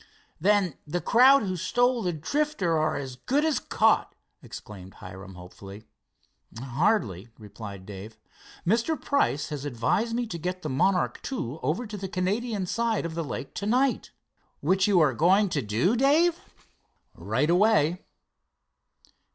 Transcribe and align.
"Then 0.39 0.77
the 0.87 0.99
crowd 0.99 1.43
who 1.43 1.55
stole 1.55 2.01
the 2.01 2.11
Drifter 2.11 2.75
are 2.75 2.95
as 2.95 3.17
good 3.17 3.45
as 3.45 3.59
caught!" 3.59 4.15
exclaimed 4.41 4.95
Hiram 4.95 5.35
hopefully. 5.35 5.83
"Hardly," 6.59 7.29
replied 7.37 7.85
Dave. 7.85 8.17
"Mr. 8.65 8.99
Price 8.99 9.49
has 9.49 9.63
advised 9.63 10.15
me 10.15 10.25
to 10.25 10.39
get 10.39 10.63
the 10.63 10.69
Monarch 10.69 11.21
II 11.31 11.59
over 11.61 11.85
to 11.85 11.97
the 11.97 12.07
Canadian 12.09 12.65
side 12.65 13.05
of 13.05 13.13
the 13.13 13.23
lake 13.23 13.53
to 13.53 13.67
night!" 13.67 14.09
"Which 14.59 14.87
you 14.87 14.99
are 15.01 15.13
going 15.13 15.49
to 15.49 15.61
do, 15.61 15.95
Dave?" 15.95 16.35
"Right 17.13 17.51
away." 17.51 18.03